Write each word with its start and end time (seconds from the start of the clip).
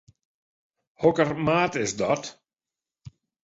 Hokker 1.01 1.31
maat 1.45 1.73
is 1.83 1.93
dat? 2.01 2.23